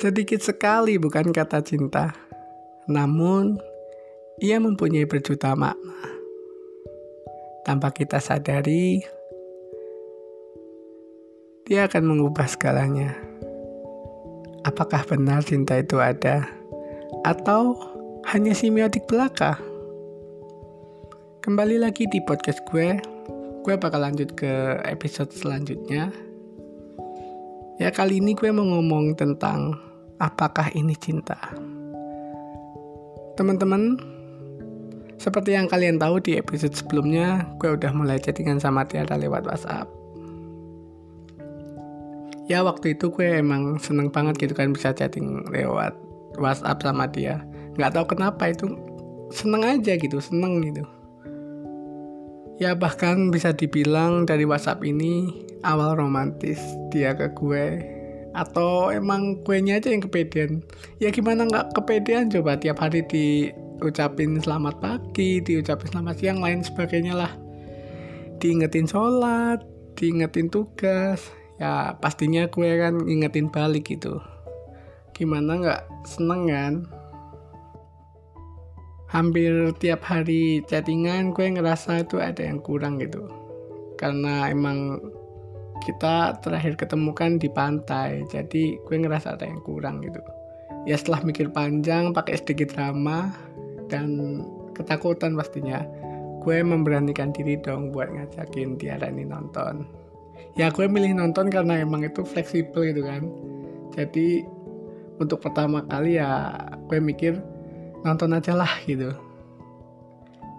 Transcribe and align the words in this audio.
Sedikit 0.00 0.40
sekali 0.40 0.96
bukan 0.96 1.28
kata 1.28 1.60
cinta, 1.60 2.16
namun 2.88 3.60
ia 4.40 4.56
mempunyai 4.56 5.04
berjuta 5.04 5.52
makna. 5.52 6.00
Tanpa 7.68 7.92
kita 7.92 8.16
sadari, 8.16 9.04
dia 11.68 11.84
akan 11.84 12.00
mengubah 12.08 12.48
segalanya. 12.48 13.12
Apakah 14.64 15.04
benar 15.04 15.44
cinta 15.44 15.76
itu 15.76 16.00
ada, 16.00 16.48
atau 17.20 17.76
hanya 18.32 18.56
simiotik 18.56 19.04
belaka? 19.04 19.60
Kembali 21.44 21.76
lagi 21.76 22.08
di 22.08 22.24
podcast 22.24 22.64
gue, 22.72 22.96
gue 23.68 23.74
bakal 23.76 24.00
lanjut 24.00 24.32
ke 24.32 24.80
episode 24.80 25.28
selanjutnya. 25.36 26.08
Ya 27.76 27.92
kali 27.92 28.24
ini 28.24 28.32
gue 28.32 28.48
mau 28.48 28.64
ngomong 28.64 29.12
tentang 29.12 29.89
apakah 30.20 30.68
ini 30.76 30.92
cinta? 30.92 31.40
Teman-teman, 33.40 33.96
seperti 35.16 35.56
yang 35.56 35.64
kalian 35.66 35.96
tahu 35.96 36.20
di 36.20 36.36
episode 36.36 36.76
sebelumnya, 36.76 37.48
gue 37.56 37.72
udah 37.72 37.90
mulai 37.96 38.20
chattingan 38.20 38.60
sama 38.60 38.84
Tiara 38.84 39.16
lewat 39.16 39.48
WhatsApp. 39.48 39.88
Ya 42.52 42.60
waktu 42.60 42.98
itu 42.98 43.08
gue 43.08 43.40
emang 43.40 43.80
seneng 43.80 44.12
banget 44.12 44.36
gitu 44.36 44.52
kan 44.52 44.76
bisa 44.76 44.92
chatting 44.92 45.40
lewat 45.48 45.96
WhatsApp 46.36 46.84
sama 46.84 47.08
dia. 47.08 47.40
Gak 47.80 47.96
tahu 47.96 48.12
kenapa 48.12 48.52
itu 48.52 48.76
seneng 49.32 49.64
aja 49.64 49.96
gitu, 49.96 50.20
seneng 50.20 50.60
gitu. 50.60 50.84
Ya 52.60 52.76
bahkan 52.76 53.32
bisa 53.32 53.56
dibilang 53.56 54.28
dari 54.28 54.44
WhatsApp 54.44 54.84
ini 54.84 55.32
awal 55.64 55.96
romantis 55.96 56.60
dia 56.92 57.16
ke 57.16 57.32
gue 57.32 57.99
atau 58.32 58.94
emang 58.94 59.42
kuenya 59.42 59.82
aja 59.82 59.90
yang 59.90 60.02
kepedean? 60.02 60.62
Ya 61.02 61.10
gimana 61.10 61.46
nggak 61.46 61.74
kepedean? 61.74 62.30
Coba 62.30 62.56
tiap 62.56 62.78
hari 62.78 63.02
diucapin 63.10 64.38
selamat 64.38 64.78
pagi 64.78 65.42
diucapin 65.42 65.90
selamat 65.90 66.14
siang 66.18 66.38
lain 66.38 66.62
sebagainya 66.62 67.14
lah. 67.14 67.32
Diingetin 68.38 68.86
sholat 68.86 69.60
diingetin 70.00 70.48
tugas. 70.48 71.28
Ya 71.60 71.92
pastinya 72.00 72.48
kue 72.48 72.72
kan 72.80 73.04
ingetin 73.04 73.52
balik 73.52 73.92
gitu. 73.92 74.16
Gimana 75.12 75.60
nggak 75.60 75.82
seneng 76.08 76.48
kan? 76.48 76.74
Hampir 79.10 79.74
tiap 79.82 80.06
hari 80.06 80.62
chattingan 80.70 81.34
gue 81.34 81.50
ngerasa 81.50 82.06
itu 82.06 82.22
ada 82.22 82.46
yang 82.46 82.62
kurang 82.62 83.02
gitu. 83.02 83.28
Karena 84.00 84.48
emang 84.48 85.02
kita 85.80 86.38
terakhir 86.44 86.76
ketemu 86.76 87.10
kan 87.16 87.40
di 87.40 87.48
pantai 87.48 88.24
jadi 88.28 88.78
gue 88.80 88.96
ngerasa 89.00 89.34
ada 89.34 89.48
yang 89.48 89.60
kurang 89.64 90.04
gitu. 90.04 90.20
Ya 90.88 90.96
setelah 90.96 91.20
mikir 91.24 91.52
panjang 91.52 92.16
pakai 92.16 92.40
sedikit 92.40 92.72
drama 92.72 93.32
dan 93.92 94.40
ketakutan 94.72 95.36
pastinya 95.36 95.84
gue 96.40 96.56
memberanikan 96.64 97.36
diri 97.36 97.60
dong 97.60 97.92
buat 97.92 98.08
ngajakin 98.08 98.80
Tiara 98.80 99.12
ini 99.12 99.28
nonton. 99.28 99.84
Ya 100.56 100.72
gue 100.72 100.88
milih 100.88 101.14
nonton 101.14 101.52
karena 101.52 101.84
emang 101.84 102.04
itu 102.04 102.24
fleksibel 102.24 102.88
gitu 102.88 103.04
kan. 103.04 103.28
Jadi 103.92 104.44
untuk 105.20 105.44
pertama 105.44 105.84
kali 105.84 106.16
ya 106.16 106.56
gue 106.88 106.96
mikir 106.96 107.36
nonton 108.00 108.32
aja 108.32 108.56
lah 108.56 108.72
gitu. 108.88 109.12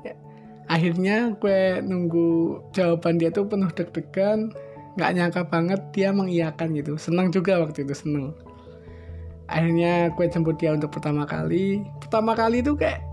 Ya, 0.05 0.13
akhirnya 0.69 1.33
gue 1.41 1.81
nunggu 1.81 2.61
jawaban 2.77 3.17
dia 3.17 3.33
tuh 3.33 3.49
penuh 3.49 3.73
deg-degan 3.73 4.53
nggak 5.01 5.13
nyangka 5.17 5.41
banget 5.49 5.81
dia 5.89 6.13
mengiyakan 6.13 6.77
gitu. 6.77 6.93
Senang 7.01 7.33
juga 7.33 7.57
waktu 7.57 7.81
itu 7.81 7.97
seneng 7.97 8.37
akhirnya 9.51 10.09
gue 10.15 10.25
jemput 10.31 10.55
dia 10.57 10.71
untuk 10.73 10.95
pertama 10.95 11.27
kali. 11.27 11.83
Pertama 11.99 12.31
kali 12.33 12.63
itu 12.63 12.73
kayak 12.73 13.03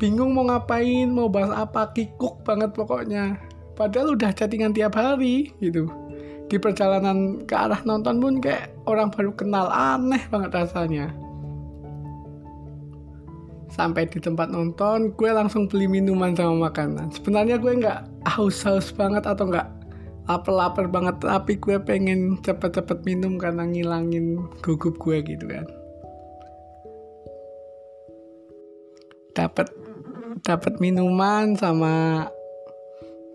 bingung 0.00 0.32
mau 0.32 0.48
ngapain 0.48 1.12
mau 1.12 1.28
bahas 1.28 1.52
apa 1.52 1.92
kikuk 1.92 2.40
banget 2.42 2.72
pokoknya. 2.72 3.36
Padahal 3.76 4.16
udah 4.16 4.32
chattingan 4.32 4.72
tiap 4.72 4.96
hari 4.96 5.52
gitu. 5.60 5.86
Di 6.48 6.56
perjalanan 6.56 7.44
ke 7.44 7.54
arah 7.54 7.84
nonton 7.84 8.18
pun 8.18 8.34
kayak 8.40 8.72
orang 8.88 9.12
baru 9.12 9.30
kenal. 9.36 9.68
Aneh 9.68 10.24
banget 10.32 10.56
rasanya. 10.56 11.12
Sampai 13.68 14.06
di 14.06 14.22
tempat 14.22 14.54
nonton 14.54 15.10
gue 15.18 15.30
langsung 15.34 15.66
beli 15.66 15.90
minuman 15.90 16.32
sama 16.32 16.70
makanan. 16.70 17.10
Sebenarnya 17.12 17.58
gue 17.58 17.72
nggak 17.82 18.00
haus-haus 18.38 18.94
banget 18.94 19.26
atau 19.26 19.50
nggak 19.50 19.66
lapar-lapar 20.24 20.88
banget 20.88 21.20
tapi 21.20 21.60
gue 21.60 21.76
pengen 21.84 22.40
cepet-cepet 22.40 23.04
minum 23.04 23.36
karena 23.36 23.68
ngilangin 23.68 24.40
gugup 24.64 24.96
gue 24.96 25.20
gitu 25.20 25.44
kan. 25.44 25.66
Dapat 29.36 29.68
dapat 30.48 30.80
minuman 30.80 31.52
sama 31.60 32.24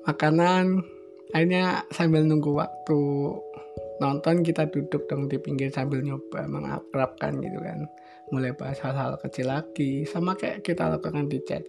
makanan. 0.10 0.82
Akhirnya 1.30 1.86
sambil 1.94 2.26
nunggu 2.26 2.58
waktu 2.58 3.02
nonton 4.02 4.42
kita 4.42 4.66
duduk 4.66 5.06
dong 5.06 5.30
di 5.30 5.38
pinggir 5.38 5.70
sambil 5.70 6.02
nyoba 6.02 6.50
mengakrabkan 6.50 7.38
gitu 7.38 7.62
kan. 7.62 7.86
Mulai 8.34 8.58
bahas 8.58 8.82
hal-hal 8.82 9.14
kecil 9.22 9.54
lagi 9.54 10.10
sama 10.10 10.34
kayak 10.34 10.66
kita 10.66 10.90
lakukan 10.90 11.30
di 11.30 11.38
chat. 11.46 11.62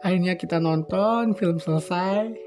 Akhirnya 0.00 0.40
kita 0.40 0.56
nonton 0.56 1.36
film 1.36 1.60
selesai 1.60 2.45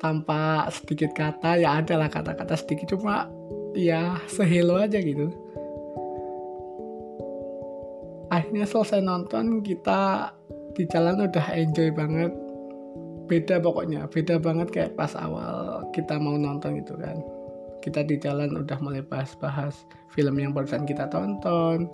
tanpa 0.00 0.64
sedikit 0.72 1.12
kata 1.12 1.60
ya 1.60 1.84
ada 1.84 2.00
lah 2.00 2.08
kata-kata 2.08 2.56
sedikit 2.56 2.96
cuma 2.96 3.28
ya 3.76 4.16
sehelo 4.26 4.80
aja 4.80 4.96
gitu. 4.98 5.28
Akhirnya 8.32 8.64
selesai 8.64 9.04
nonton 9.04 9.60
kita 9.60 10.32
di 10.72 10.88
jalan 10.88 11.28
udah 11.28 11.46
enjoy 11.52 11.92
banget. 11.92 12.32
Beda 13.28 13.62
pokoknya 13.62 14.10
beda 14.10 14.42
banget 14.42 14.74
kayak 14.74 14.96
pas 14.98 15.12
awal 15.14 15.86
kita 15.92 16.16
mau 16.18 16.34
nonton 16.34 16.80
gitu 16.80 16.96
kan. 16.96 17.20
Kita 17.84 18.00
di 18.02 18.16
jalan 18.16 18.56
udah 18.56 18.78
mulai 18.80 19.04
bahas-bahas 19.04 19.84
film 20.16 20.40
yang 20.40 20.56
barusan 20.56 20.88
kita 20.88 21.06
tonton 21.12 21.92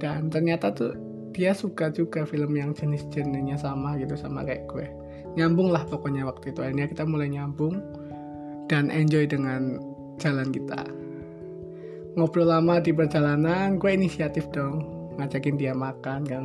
dan 0.00 0.32
ternyata 0.32 0.72
tuh 0.72 0.96
dia 1.30 1.54
suka 1.54 1.92
juga 1.94 2.26
film 2.26 2.56
yang 2.58 2.74
jenis-jenisnya 2.74 3.60
sama 3.60 3.94
gitu 4.00 4.18
sama 4.18 4.42
kayak 4.42 4.66
gue 4.66 4.99
nyambung 5.38 5.70
lah 5.70 5.86
pokoknya 5.86 6.26
waktu 6.26 6.50
itu. 6.50 6.60
Akhirnya 6.62 6.86
kita 6.90 7.06
mulai 7.06 7.30
nyambung 7.30 7.78
dan 8.66 8.90
enjoy 8.90 9.26
dengan 9.26 9.78
jalan 10.18 10.50
kita. 10.50 10.86
Ngobrol 12.18 12.50
lama 12.50 12.82
di 12.82 12.90
perjalanan 12.90 13.78
gue 13.78 13.90
inisiatif 13.94 14.50
dong 14.50 14.82
ngajakin 15.18 15.56
dia 15.58 15.74
makan 15.74 16.20
kan. 16.26 16.44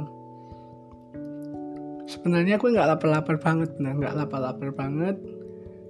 Sebenarnya 2.06 2.62
gue 2.62 2.70
nggak 2.70 2.90
lapar-lapar 2.98 3.38
banget 3.42 3.72
nah 3.82 3.94
nggak 3.98 4.14
lapar-lapar 4.14 4.70
banget. 4.74 5.18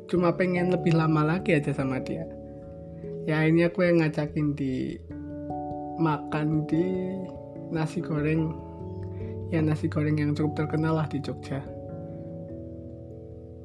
Cuma 0.07 0.31
pengen 0.31 0.71
lebih 0.71 0.95
lama 0.95 1.25
lagi 1.25 1.57
aja 1.57 1.75
sama 1.75 1.99
dia. 1.99 2.23
Ya 3.25 3.41
akhirnya 3.41 3.73
gue 3.73 3.87
ngajakin 3.99 4.47
di 4.55 4.95
makan 5.99 6.63
di 6.69 6.85
nasi 7.73 7.99
goreng. 7.99 8.53
Ya 9.51 9.59
nasi 9.59 9.91
goreng 9.91 10.15
yang 10.15 10.31
cukup 10.31 10.65
terkenal 10.65 10.95
lah 11.03 11.07
di 11.09 11.19
Jogja 11.19 11.74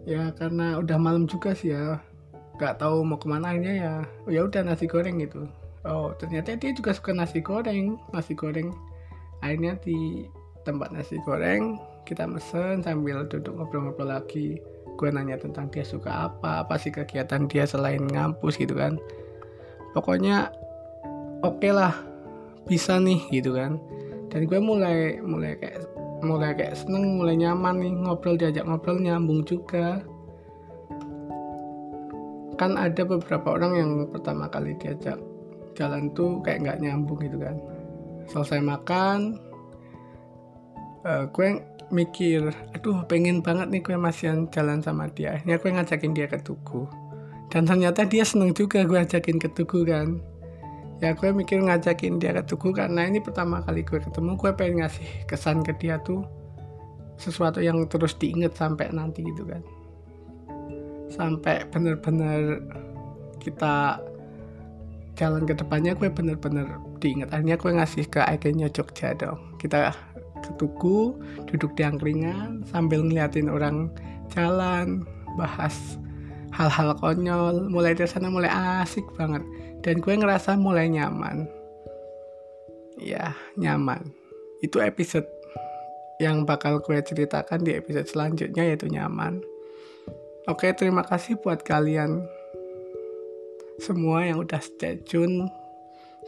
ya 0.09 0.33
karena 0.37 0.81
udah 0.81 0.99
malam 1.01 1.25
juga 1.29 1.53
sih 1.53 1.73
ya. 1.73 2.01
Nggak 2.61 2.81
tahu 2.81 3.05
mau 3.05 3.17
ke 3.17 3.27
mana 3.29 3.57
aja 3.57 3.73
ya. 3.73 3.95
Oh, 4.29 4.31
ya 4.33 4.45
udah 4.45 4.61
nasi 4.65 4.85
goreng 4.85 5.21
gitu. 5.21 5.49
Oh 5.89 6.13
ternyata 6.21 6.53
dia 6.61 6.77
juga 6.77 6.93
suka 6.93 7.17
nasi 7.17 7.41
goreng 7.41 7.97
nasi 8.13 8.37
goreng. 8.37 8.73
Akhirnya 9.41 9.81
di 9.81 10.29
tempat 10.69 10.93
nasi 10.93 11.17
goreng 11.25 11.81
kita 12.05 12.29
mesen 12.29 12.85
sambil 12.85 13.25
duduk 13.25 13.57
ngobrol-ngobrol 13.57 14.13
lagi. 14.13 14.61
Gue 15.01 15.09
nanya 15.09 15.41
tentang 15.41 15.73
dia 15.73 15.81
suka 15.81 16.29
apa 16.29 16.69
apa 16.69 16.77
sih 16.77 16.93
kegiatan 16.93 17.49
dia 17.49 17.65
selain 17.65 18.05
ngampus 18.05 18.61
gitu 18.61 18.77
kan. 18.77 19.01
Pokoknya 19.97 20.53
oke 21.41 21.65
okay 21.65 21.73
lah 21.73 21.97
bisa 22.69 23.01
nih 23.01 23.25
gitu 23.33 23.57
kan. 23.57 23.81
Dan 24.29 24.45
gue 24.45 24.61
mulai 24.61 25.19
mulai 25.25 25.57
kayak 25.57 25.81
mulai 26.21 26.53
kayak 26.57 26.77
seneng 26.77 27.19
mulai 27.21 27.37
nyaman 27.37 27.81
nih 27.81 27.93
ngobrol 27.93 28.37
diajak 28.37 28.65
ngobrol 28.65 29.01
nyambung 29.01 29.45
juga. 29.45 30.01
Kan 32.61 32.77
ada 32.77 33.03
beberapa 33.05 33.57
orang 33.57 33.73
yang 33.77 33.91
pertama 34.13 34.49
kali 34.53 34.77
diajak 34.77 35.17
jalan 35.75 36.13
tuh 36.13 36.45
kayak 36.45 36.65
nggak 36.65 36.79
nyambung 36.85 37.21
gitu 37.25 37.41
kan. 37.41 37.57
Selesai 38.29 38.61
makan 38.61 39.41
uh, 41.09 41.25
gue 41.33 41.61
mikir 41.91 42.55
aduh 42.77 43.03
pengen 43.11 43.43
banget 43.43 43.67
nih 43.73 43.83
gue 43.83 43.97
masih 43.97 44.47
jalan 44.53 44.85
sama 44.85 45.09
dia. 45.11 45.41
Akhirnya 45.41 45.57
gue 45.59 45.71
ngajakin 45.73 46.13
dia 46.13 46.27
ke 46.29 46.39
Tugu. 46.41 46.87
Dan 47.51 47.67
ternyata 47.67 48.07
dia 48.07 48.23
seneng 48.23 48.55
juga 48.55 48.87
gue 48.87 48.99
ajakin 49.01 49.43
ke 49.43 49.51
Tugu 49.51 49.83
kan 49.83 50.23
ya 51.01 51.17
gue 51.17 51.33
mikir 51.33 51.65
ngajakin 51.65 52.21
dia 52.21 52.37
ke 52.37 52.45
Tugu 52.45 52.77
karena 52.77 53.09
ini 53.09 53.25
pertama 53.25 53.65
kali 53.65 53.81
gue 53.85 54.01
ketemu 54.05 54.37
gue 54.37 54.51
pengen 54.53 54.85
ngasih 54.85 55.25
kesan 55.25 55.65
ke 55.65 55.73
dia 55.81 55.97
tuh 56.05 56.25
sesuatu 57.21 57.61
yang 57.61 57.85
terus 57.89 58.17
diinget 58.17 58.57
sampai 58.57 58.89
nanti 58.93 59.21
gitu 59.21 59.45
kan. 59.45 59.61
Sampai 61.13 61.69
bener-bener 61.69 62.65
kita 63.41 64.01
jalan 65.21 65.45
ke 65.45 65.53
depannya 65.53 65.93
gue 65.93 66.09
bener-bener 66.09 66.81
diingat. 67.01 67.29
Akhirnya 67.33 67.61
gue 67.61 67.73
ngasih 67.77 68.05
ke 68.09 68.21
ikonnya 68.25 68.73
Jogja 68.73 69.13
dong. 69.13 69.61
Kita 69.61 69.93
ke 70.41 70.51
tugu 70.57 71.21
duduk 71.45 71.77
di 71.77 71.85
angkringan 71.85 72.65
sambil 72.65 73.05
ngeliatin 73.05 73.53
orang 73.53 73.93
jalan 74.33 75.05
bahas 75.37 76.01
hal-hal 76.51 76.99
konyol 76.99 77.71
mulai 77.71 77.95
dari 77.95 78.11
sana 78.11 78.31
mulai 78.31 78.51
asik 78.51 79.07
banget. 79.15 79.43
Dan 79.81 80.03
gue 80.03 80.15
ngerasa 80.15 80.59
mulai 80.59 80.91
nyaman. 80.91 81.47
Ya 83.01 83.33
nyaman. 83.57 84.13
Itu 84.61 84.83
episode 84.83 85.27
yang 86.21 86.45
bakal 86.45 86.85
gue 86.85 87.01
ceritakan 87.01 87.65
di 87.65 87.73
episode 87.73 88.05
selanjutnya 88.05 88.67
yaitu 88.69 88.93
nyaman. 88.93 89.41
Oke 90.51 90.75
terima 90.77 91.01
kasih 91.07 91.41
buat 91.41 91.65
kalian 91.65 92.21
semua 93.81 94.29
yang 94.29 94.45
udah 94.45 94.61
stay 94.61 95.01
tune 95.01 95.49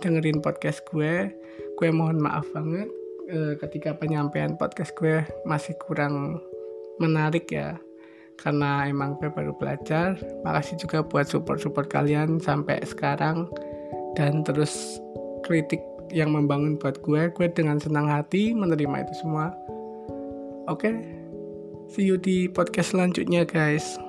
dengerin 0.00 0.40
podcast 0.40 0.80
gue. 0.88 1.28
Gue 1.76 1.88
mohon 1.92 2.16
maaf 2.24 2.48
banget 2.56 2.88
e, 3.28 3.60
ketika 3.60 3.92
penyampaian 3.92 4.56
podcast 4.56 4.96
gue 4.96 5.20
masih 5.44 5.76
kurang 5.76 6.40
menarik 6.96 7.52
ya 7.52 7.76
karena 8.42 8.90
emang 8.90 9.14
gue 9.22 9.30
baru 9.30 9.54
belajar. 9.54 10.18
Makasih 10.42 10.82
juga 10.82 11.06
buat 11.06 11.30
support-support 11.30 11.86
kalian 11.88 12.42
sampai 12.42 12.82
sekarang. 12.82 13.46
Dan 14.18 14.42
terus 14.42 14.98
kritik 15.46 15.80
yang 16.12 16.34
membangun 16.34 16.76
buat 16.76 17.00
gue 17.00 17.32
gue 17.32 17.46
dengan 17.54 17.78
senang 17.78 18.10
hati 18.10 18.52
menerima 18.52 19.06
itu 19.06 19.14
semua. 19.22 19.54
Oke 20.66 20.90
okay? 20.90 20.94
see 21.92 22.08
you 22.08 22.16
di 22.16 22.48
podcast 22.48 22.96
selanjutnya 22.96 23.44
guys 23.44 24.00